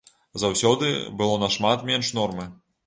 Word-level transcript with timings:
Заўсёды 0.43 0.89
было 1.21 1.37
нашмат 1.45 1.87
менш 1.93 2.13
нормы. 2.23 2.53